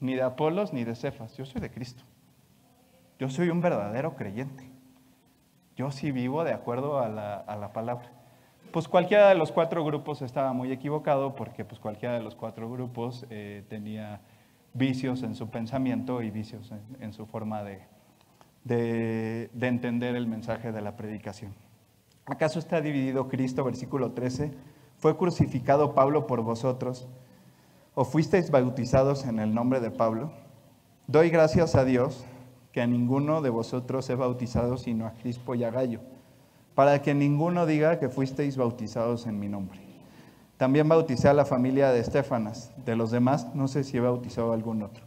[0.00, 2.02] ni de Apolos, ni de Cefas, yo soy de Cristo.
[3.18, 4.67] Yo soy un verdadero creyente.
[5.78, 8.10] Yo sí vivo de acuerdo a la, palabra.
[8.72, 12.68] Pues cualquiera de los cuatro grupos estaba muy equivocado porque pues cualquiera de los cuatro
[12.68, 14.20] grupos eh, tenía
[14.74, 17.82] vicios en su pensamiento y vicios en, su forma de,
[18.64, 21.54] de, entender el mensaje de la predicación.
[22.26, 24.50] ¿Acaso está dividido Cristo, versículo 13?
[24.96, 27.06] ¿Fue crucificado Pablo por vosotros?
[27.94, 30.32] ¿O fuisteis bautizados en el nombre de Pablo?
[31.06, 32.26] Doy gracias a Dios
[32.72, 36.00] que a ninguno de vosotros he bautizado sino a Crispo y a Gallo,
[36.74, 39.80] para que ninguno diga que fuisteis bautizados en mi nombre.
[40.58, 44.50] También bauticé a la familia de Estefanas, de los demás no sé si he bautizado
[44.50, 45.04] a algún otro.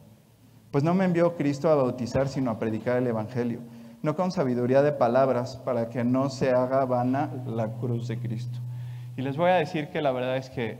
[0.71, 3.59] Pues no me envió Cristo a bautizar, sino a predicar el Evangelio,
[4.01, 8.59] no con sabiduría de palabras, para que no se haga vana la cruz de Cristo.
[9.17, 10.79] Y les voy a decir que la verdad es que,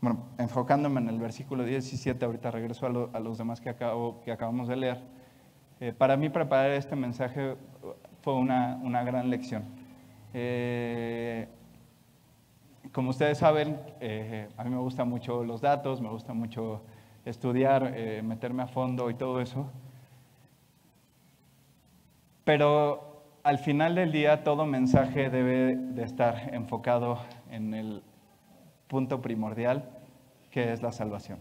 [0.00, 4.66] bueno, enfocándome en el versículo 17, ahorita regreso a, los demás que, acabo, que acabamos
[4.66, 4.98] de leer,
[5.80, 7.56] eh, para mí preparar este mensaje
[8.22, 9.64] fue una, gran lección.
[10.32, 11.46] Eh,
[12.92, 16.82] como ustedes saben, eh, a mí me gustan mucho los datos, me gusta mucho
[17.24, 19.70] estudiar, meterme a fondo y todo eso.
[22.44, 27.18] Pero al final del día todo mensaje debe de estar enfocado
[27.50, 28.02] en el
[28.86, 29.90] punto primordial,
[30.50, 31.38] que es la salvación.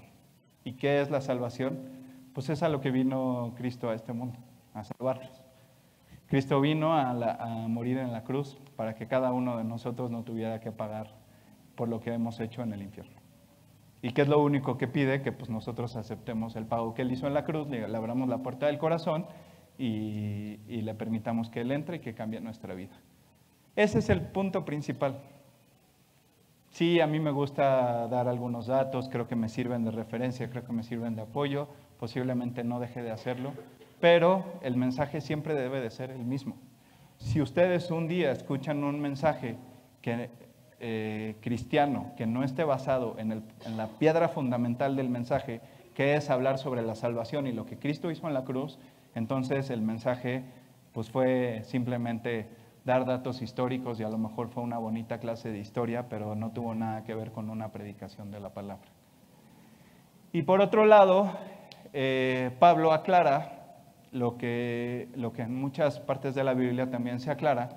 [0.64, 2.05] ¿Y qué es la salvación?
[2.36, 4.38] Pues es a lo que vino Cristo a este mundo,
[4.74, 5.42] a salvarlos.
[6.28, 7.14] Cristo vino a,
[7.70, 11.16] morir en la cruz para que cada uno de nosotros no tuviera que pagar
[11.76, 13.16] por lo que hemos hecho en el infierno.
[14.02, 15.22] ¿Y qué es lo único que pide?
[15.22, 18.40] Que pues nosotros aceptemos el pago que Él hizo en la cruz, le, abramos la
[18.40, 19.28] puerta del corazón
[19.78, 23.00] y, y le permitamos que Él entre y que cambie nuestra vida.
[23.78, 25.22] Ese es el punto principal.
[26.72, 30.66] Sí, a mí me gusta dar algunos datos, creo que me sirven de referencia, creo
[30.66, 33.54] que me sirven de apoyo, posiblemente no deje de hacerlo,
[34.00, 36.58] pero el mensaje siempre debe de ser el mismo.
[37.18, 39.58] Si ustedes un día escuchan un mensaje
[40.02, 40.30] que,
[40.80, 45.62] eh, cristiano que no esté basado en, en la piedra fundamental del mensaje,
[45.94, 48.78] que es hablar sobre la salvación y lo que Cristo hizo en la cruz,
[49.16, 50.44] entonces el mensaje
[50.92, 52.48] pues fue simplemente
[52.86, 56.52] dar datos históricos y a lo mejor fue una bonita clase de historia, pero no
[56.52, 58.88] tuvo nada que ver con una predicación de la palabra.
[60.32, 61.32] Y por otro lado,
[61.98, 63.78] eh, Pablo aclara
[64.12, 67.70] lo que, lo que en muchas partes de la Biblia también se aclara,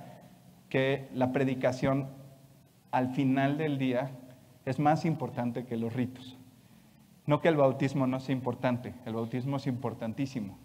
[0.68, 2.08] que la predicación
[2.90, 4.10] al final del día
[4.64, 6.36] es más importante que los ritos.
[7.26, 10.58] No que el bautismo no sea importante, el bautismo es importantísimo,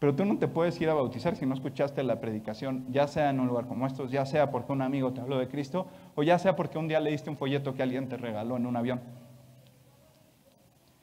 [0.00, 3.30] pero tú no te puedes ir a bautizar si no escuchaste la predicación, ya sea
[3.30, 6.24] en un lugar como estos, ya sea porque un amigo te habló de Cristo, o
[6.24, 9.00] ya sea porque un día leíste un folleto que alguien te regaló en un avión.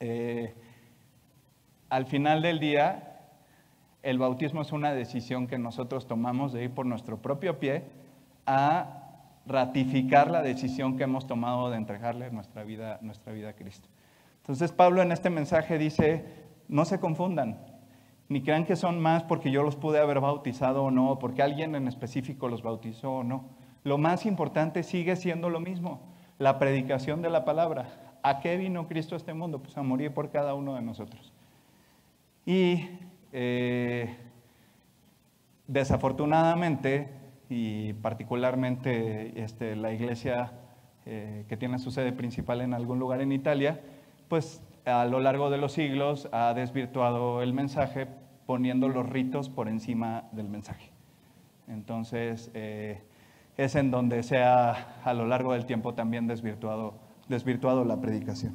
[0.02, 0.54] Eh,
[1.90, 3.20] al final del día,
[4.04, 7.84] el bautismo es una decisión que nosotros tomamos de ir por nuestro propio pie
[8.46, 9.02] a
[9.46, 13.90] ratificar la decisión que hemos tomado de entregarle nuestra vida, nuestra vida a Cristo.
[14.42, 16.26] Entonces Pablo en este mensaje dice,
[16.68, 17.60] no se confundan,
[18.28, 21.76] ni crean que son más porque yo los pude haber bautizado o no, porque alguien
[21.76, 23.46] en específico los bautizó o no.
[23.84, 26.02] Lo más importante sigue siendo lo mismo,
[26.40, 28.20] la predicación de la palabra.
[28.24, 29.62] ¿A qué vino Cristo a este mundo?
[29.62, 31.35] Pues a morir por cada uno de nosotros.
[32.46, 32.88] Y
[33.34, 34.16] eh,
[35.68, 37.10] desafortunadamente,
[37.50, 40.54] y particularmente este, la iglesia
[41.06, 43.82] eh, que tiene su sede principal en algún lugar en Italia,
[44.28, 48.08] pues a lo largo de los siglos ha desvirtuado el mensaje
[48.46, 50.92] poniendo los ritos por encima del mensaje.
[51.68, 53.02] Entonces, eh,
[53.58, 56.94] es en donde se ha a lo largo del tiempo también desvirtuado,
[57.28, 58.54] desvirtuado la predicación.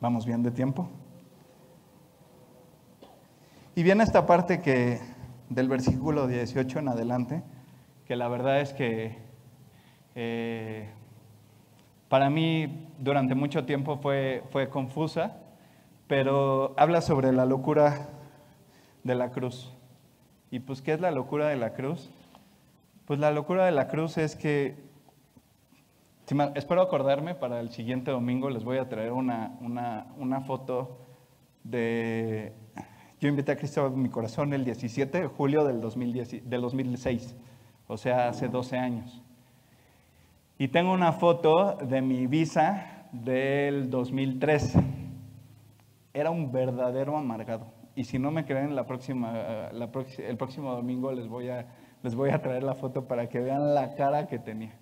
[0.00, 0.90] ¿Vamos bien de tiempo?
[3.76, 5.00] Y viene esta parte que
[5.48, 7.42] del versículo 18 en adelante,
[8.06, 9.18] que la verdad es que
[10.14, 10.88] eh,
[12.08, 15.38] para mí durante mucho tiempo fue, fue confusa,
[16.06, 18.10] pero habla sobre la locura
[19.02, 19.72] de la cruz.
[20.52, 22.10] ¿Y pues qué es la locura de la cruz?
[23.06, 24.76] Pues la locura de la cruz es que,
[26.54, 31.00] espero acordarme, para el siguiente domingo les voy a traer una, una, foto
[31.64, 32.52] de...
[33.24, 37.34] Yo invité a Cristo a mi corazón el 17 de julio del, 2010, del 2006,
[37.86, 39.22] o sea, hace 12 años.
[40.58, 44.74] Y tengo una foto de mi visa del 2003.
[46.12, 47.72] Era un verdadero amargado.
[47.96, 48.84] Y si no me creen, el
[50.36, 51.66] próximo domingo les voy, a,
[52.02, 54.74] les voy a traer la foto para que vean la cara que tenía.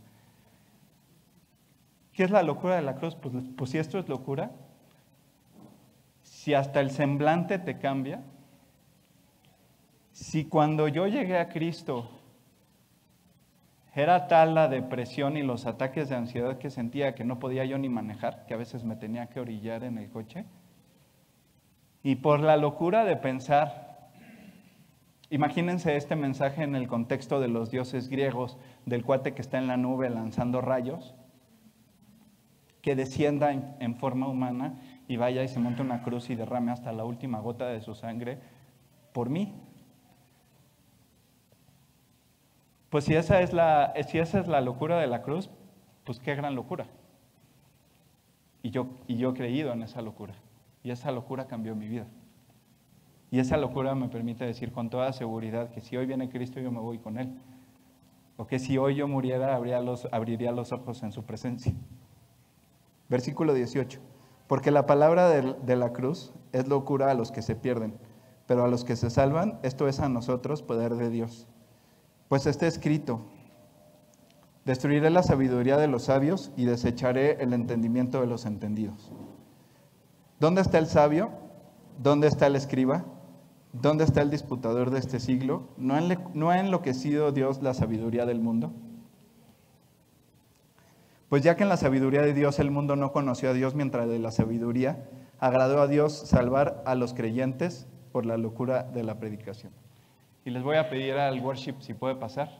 [2.13, 3.15] ¿Qué es la locura de la cruz?
[3.15, 4.51] Pues, pues si esto es locura,
[6.23, 8.25] si hasta el semblante te cambia,
[10.23, 12.09] si cuando yo llegué a Cristo
[13.93, 17.77] era tal la depresión y los ataques de ansiedad que sentía que no podía yo
[17.77, 20.45] ni manejar, que a veces me tenía que orillar en el coche.
[22.05, 24.11] Y por la locura de pensar,
[25.29, 28.57] imagínense este mensaje en el contexto de los dioses griegos,
[28.87, 31.15] del cuate que está en la nube lanzando rayos,
[32.81, 36.93] que descienda en, forma humana y vaya y se monte una cruz y derrame hasta
[36.93, 38.39] la última gota de su sangre
[39.13, 39.53] por mí,
[42.93, 45.49] Pues si esa, es la, si esa es la locura de la cruz,
[46.05, 46.89] pues qué gran locura.
[48.63, 50.35] Y yo, y yo he creído en esa locura.
[50.83, 52.07] Y esa locura cambió mi vida.
[53.31, 56.71] Y esa locura me permite decir con toda seguridad que si hoy viene Cristo yo
[56.71, 57.33] me voy con Él.
[58.37, 61.73] O que si hoy yo muriera los, abriría los ojos en su presencia.
[63.09, 64.01] Versículo 18.
[64.47, 67.97] Porque la palabra de la cruz es locura a los que se pierden,
[68.47, 71.49] pero a los que se salvan, esto es a nosotros poder de Dios.
[72.33, 73.21] Pues está escrito,
[74.65, 79.13] destruiré la sabiduría de los sabios y desecharé el entendimiento de los entendidos.
[80.41, 81.29] ¿Dónde está el sabio?
[82.03, 83.05] ¿Dónde está el escriba?
[83.75, 85.69] ¿Dónde está el disputador de este siglo?
[85.77, 88.73] ¿No ha enloquecido Dios la sabiduría del mundo?
[91.29, 94.09] Pues ya que en la sabiduría de Dios el mundo no conoció a Dios mientras
[94.09, 95.07] de la sabiduría,
[95.39, 99.82] agradó a Dios salvar a los creyentes por la locura de la predicación.
[100.45, 102.51] Y les voy a pedir al worship si puede pasar,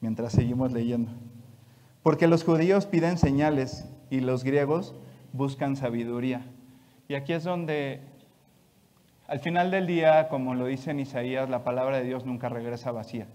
[0.00, 1.10] mientras seguimos leyendo.
[2.02, 4.94] Porque los judíos piden señales y los griegos
[5.32, 6.42] buscan sabiduría.
[7.08, 8.00] Y aquí es donde,
[9.26, 12.92] al final del día, como lo dice en Isaías, la palabra de Dios nunca regresa
[12.92, 13.26] vacía.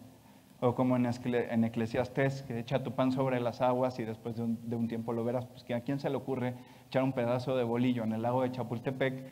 [0.59, 4.69] O como en, en que echa tu pan sobre las aguas y después de un,
[4.69, 5.45] de un tiempo lo verás.
[5.45, 6.55] Pues que a quién se le ocurre
[6.87, 9.23] echar un pedazo de bolillo en el lago de Chapultepec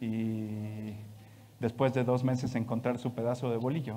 [0.00, 0.92] y
[1.64, 3.96] después de dos meses encontrar su pedazo de bolillo.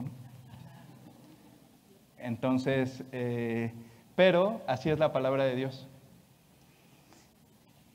[2.17, 3.73] Entonces, eh,
[4.15, 5.89] pero así es la palabra de Dios.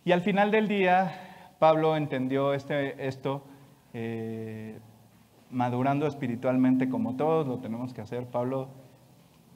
[0.04, 3.44] Y al final del día, Pablo entendió este, esto,
[3.94, 4.78] eh,
[5.50, 8.26] madurando espiritualmente como todos lo tenemos que hacer.
[8.26, 8.68] Pablo,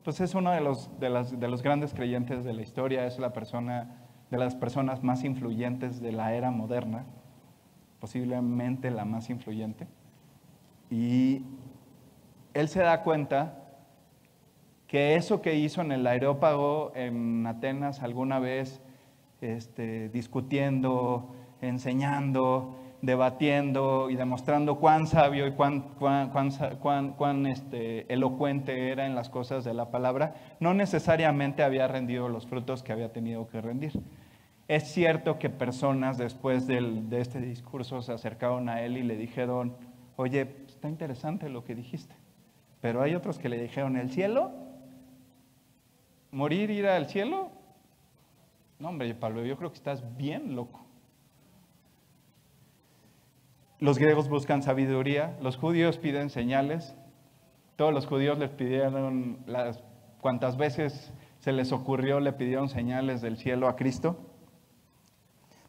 [0.02, 3.34] pues es uno de los, de, de los grandes creyentes de la historia, es la
[3.34, 3.98] persona,
[4.30, 7.04] de las personas más influyentes de la era moderna,
[8.00, 9.86] posiblemente la más influyente.
[10.90, 11.42] Y
[12.54, 13.62] él se da cuenta
[14.86, 18.80] que eso que hizo en el aerópago en Atenas alguna vez,
[19.40, 26.30] este, discutiendo, enseñando, debatiendo y demostrando cuán sabio y cuán, cuán,
[26.80, 32.28] cuán cuán- este, elocuente era en las cosas de la palabra, no necesariamente había rendido
[32.28, 33.92] los frutos que había tenido que rendir.
[34.68, 39.76] Es cierto que personas después de este discurso se acercaron a él y le dijeron,
[40.16, 42.14] oye, está interesante lo que dijiste,
[42.80, 44.52] pero hay otros que le dijeron, ¿el cielo?
[46.30, 47.50] ¿Morir, ir al cielo?
[48.78, 50.84] No, hombre, Pablo, yo creo que estás bien loco.
[53.78, 56.94] Los griegos buscan sabiduría, los judíos piden señales.
[57.76, 59.82] Todos los judíos les pidieron, las,
[60.20, 64.18] cuantas veces se les ocurrió, le pidieron señales del cielo a Cristo.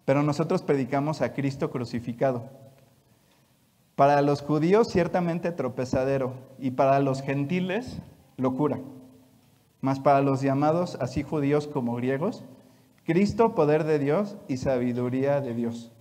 [0.03, 2.66] Pero nosotros predicamos a Cristo crucificado.
[3.97, 7.97] Para los judíos ciertamente tropezadero y para los gentiles
[8.37, 8.79] locura.
[9.81, 12.43] Mas para los llamados, así judíos como griegos,
[13.05, 15.91] Cristo poder de Dios y sabiduría de Dios.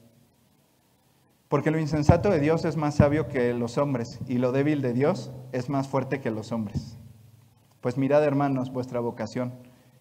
[1.48, 4.92] Porque lo insensato de Dios es más sabio que los hombres, y lo débil de
[4.92, 6.98] Dios es más fuerte que los hombres.
[7.80, 9.54] Pues mirad, hermanos, vuestra vocación,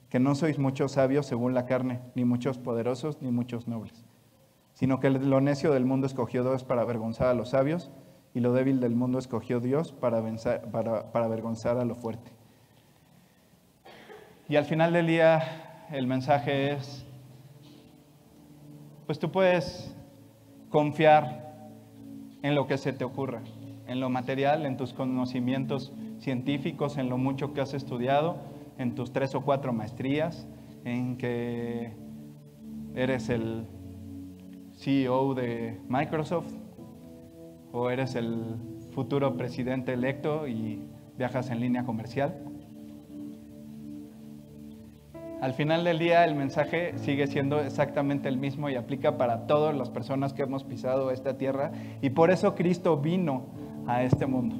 [0.10, 4.04] que no sois muchos sabios según la carne, ni muchos poderosos, ni muchos nobles,
[4.76, 7.90] sino que lo necio del mundo escogió Dios para avergonzar a los sabios,
[8.34, 10.22] y lo débil del mundo escogió Dios para,
[10.72, 12.32] para, para avergonzar a lo fuerte.
[14.50, 17.06] Y al final del día, el mensaje es,
[19.06, 19.96] pues tú puedes
[20.70, 21.70] confiar
[22.44, 23.42] en lo que se te ocurra,
[23.88, 28.36] en lo material, en tus conocimientos científicos, en lo mucho que has estudiado,
[28.78, 30.46] en tus tres o cuatro maestrías,
[30.84, 31.94] en que
[32.94, 33.66] eres el
[34.86, 36.54] CEO de Microsoft
[37.72, 38.56] o eres el
[38.94, 42.36] futuro presidente electo y viajas en línea comercial.
[45.42, 49.76] Al final del día el mensaje sigue siendo exactamente el mismo y aplica para todas
[49.76, 51.72] las personas que hemos pisado esta tierra
[52.04, 53.48] y por eso Cristo vino
[53.88, 54.58] a este mundo.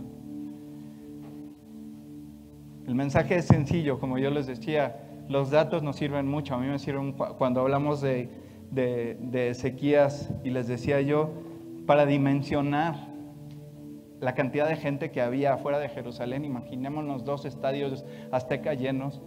[2.88, 4.98] El mensaje es sencillo, como yo les decía,
[5.30, 8.30] los datos nos sirven mucho, a mí me sirven cu- cuando hablamos de,
[8.72, 11.32] de, de sequías y les decía yo,
[11.86, 12.96] para dimensionar
[14.20, 19.22] la cantidad de gente que había afuera de Jerusalén, imaginémonos dos estadios azteca llenos,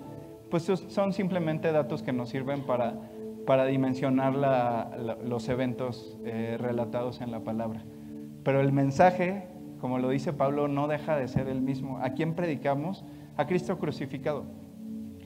[0.50, 2.98] pues son simplemente datos que nos sirven para,
[3.46, 7.84] para dimensionar la- los eventos eh, relatados en la palabra.
[8.42, 9.46] Pero el mensaje,
[9.80, 11.98] como lo dice Pablo, no deja de ser el mismo.
[11.98, 13.04] ¿A quién predicamos?
[13.36, 14.44] A Cristo crucificado.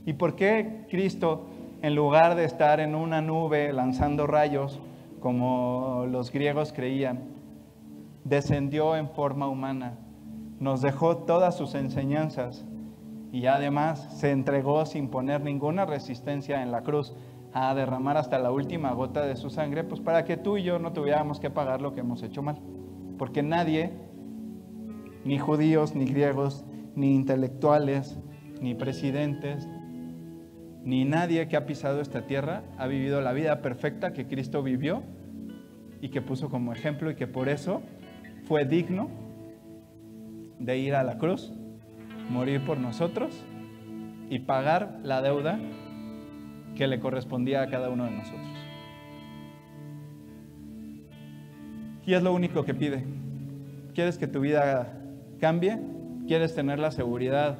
[0.04, 1.46] ¿Y por qué Cristo,
[1.82, 4.80] en lugar de estar en una nube lanzando rayos,
[5.18, 7.24] como los griegos creían,
[8.22, 9.98] descendió en forma humana,
[10.60, 12.64] nos dejó todas sus enseñanzas
[13.32, 17.16] y además se entregó sin poner ninguna resistencia en la cruz
[17.52, 20.78] a derramar hasta la última gota de su sangre, pues para que tú y yo
[20.78, 22.60] no tuviéramos que pagar lo que hemos hecho mal.
[23.18, 23.92] Porque nadie,
[25.24, 26.64] ni judíos, ni griegos,
[26.94, 28.18] ni intelectuales,
[28.60, 29.68] ni presidentes,
[30.84, 35.02] ni nadie que ha pisado esta tierra ha vivido la vida perfecta que Cristo vivió
[36.00, 37.82] y que puso como ejemplo y que por eso
[38.44, 39.08] fue digno
[40.58, 41.52] de ir a la cruz,
[42.30, 43.44] morir por nosotros
[44.28, 45.60] y pagar la deuda
[46.76, 48.48] que le correspondía a cada uno de nosotros.
[52.04, 53.04] Y es lo único que pide.
[53.94, 55.00] ¿Quieres que tu vida
[55.38, 55.78] cambie?
[56.26, 57.58] ¿Quieres tener la seguridad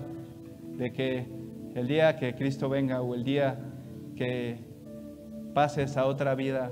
[0.76, 1.41] de que
[1.74, 3.58] el día que Cristo venga o el día
[4.16, 4.58] que
[5.54, 6.70] pases a otra vida,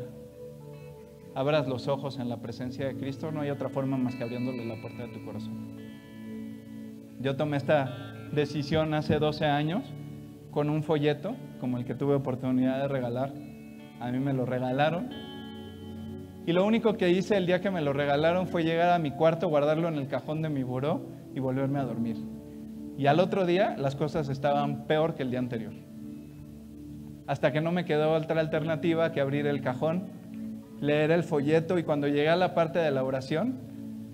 [1.35, 3.33] abras los ojos en la presencia de Cristo?
[3.33, 5.77] No hay otra forma más que abriéndole la puerta de tu corazón.
[7.21, 9.85] Yo tomé esta decisión hace 12 años
[10.51, 13.33] con un folleto como el que tuve oportunidad de regalar.
[14.01, 15.11] A mí me lo regalaron.
[16.47, 19.11] Y lo único que hice el día que me lo regalaron fue llegar a mi
[19.11, 21.03] cuarto, guardarlo en el cajón de mi buró
[21.35, 22.17] y volverme a dormir.
[23.01, 25.73] Y al otro día las cosas estaban peor que el día anterior.
[27.27, 30.11] Hasta que no me quedó otra alternativa que abrir el cajón,
[30.83, 33.59] leer el folleto y cuando llegué a la parte de la oración,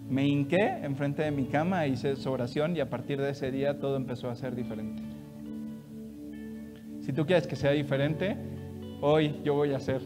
[0.09, 3.80] me hinqué enfrente de mi cama, hice su oración y a partir de ese día
[3.80, 5.03] todo empezó a ser diferente.
[7.01, 8.37] Si tú quieres que sea diferente,
[9.01, 10.01] hoy yo voy a hacer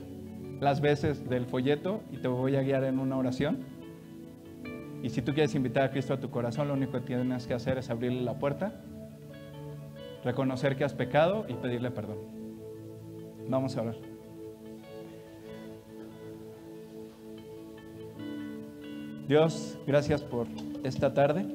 [0.58, 3.58] las veces del folleto y te voy a guiar en una oración.
[5.02, 7.54] Y si tú quieres invitar a Cristo a tu corazón, lo único que tienes que
[7.54, 8.80] hacer es abrirle la puerta,
[10.24, 12.18] reconocer que has pecado y pedirle perdón.
[13.48, 13.96] Vamos a orar.
[19.26, 20.48] Dios, gracias por
[20.82, 21.46] esta tarde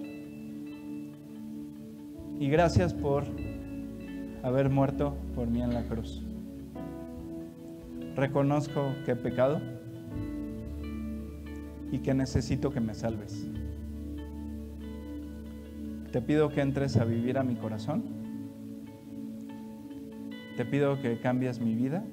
[2.39, 3.25] y gracias por
[4.43, 6.21] haber muerto por mí en la cruz.
[8.15, 9.59] Reconozco que he pecado
[11.95, 13.47] y que necesito que me salves.
[16.11, 18.03] Te pido que entres a vivir a mi corazón.
[20.57, 22.03] Te pido que cambies mi vida.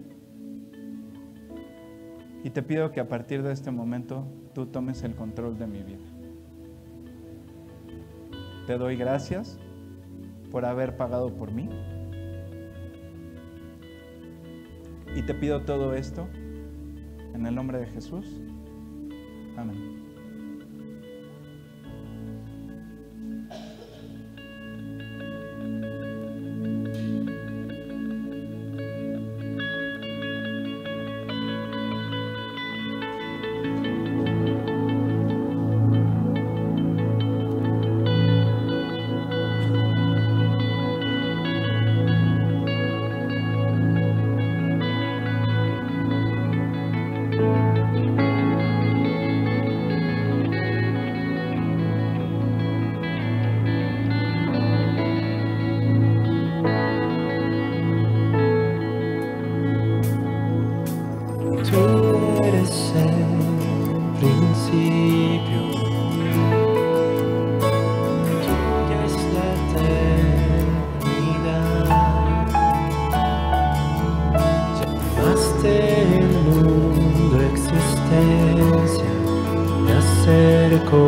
[2.45, 4.25] Y te pido que a partir de este momento
[4.55, 6.07] tú tomes el control de mi vida.
[8.69, 9.59] Te doy gracias
[10.53, 11.69] por haber pagado por mí.
[15.17, 16.29] Y te pido todo esto
[17.35, 18.43] en el nombre de Jesús.
[19.59, 20.12] Amen.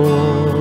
[0.07, 0.54] Oh.